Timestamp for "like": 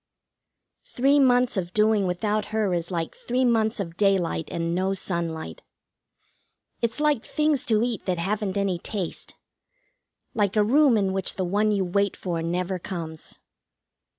2.89-3.13, 6.99-7.23, 10.33-10.55